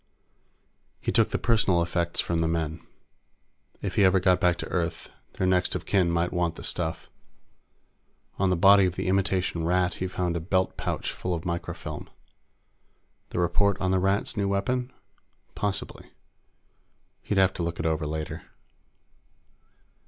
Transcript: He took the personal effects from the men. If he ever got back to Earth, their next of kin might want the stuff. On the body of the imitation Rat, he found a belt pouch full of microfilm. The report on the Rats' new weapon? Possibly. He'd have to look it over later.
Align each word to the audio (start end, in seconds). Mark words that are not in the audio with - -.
He 0.99 1.11
took 1.11 1.29
the 1.29 1.37
personal 1.37 1.83
effects 1.83 2.19
from 2.19 2.41
the 2.41 2.47
men. 2.47 2.81
If 3.83 3.97
he 3.97 4.03
ever 4.03 4.19
got 4.19 4.41
back 4.41 4.57
to 4.57 4.67
Earth, 4.69 5.11
their 5.33 5.45
next 5.45 5.75
of 5.75 5.85
kin 5.85 6.09
might 6.09 6.33
want 6.33 6.55
the 6.55 6.63
stuff. 6.63 7.07
On 8.39 8.49
the 8.49 8.55
body 8.55 8.87
of 8.87 8.95
the 8.95 9.05
imitation 9.05 9.63
Rat, 9.63 9.93
he 10.01 10.07
found 10.07 10.35
a 10.35 10.39
belt 10.39 10.75
pouch 10.75 11.11
full 11.11 11.35
of 11.35 11.45
microfilm. 11.45 12.09
The 13.29 13.37
report 13.37 13.79
on 13.79 13.91
the 13.91 13.99
Rats' 13.99 14.35
new 14.35 14.47
weapon? 14.47 14.91
Possibly. 15.53 16.09
He'd 17.21 17.37
have 17.37 17.53
to 17.53 17.61
look 17.61 17.79
it 17.79 17.85
over 17.85 18.07
later. 18.07 18.41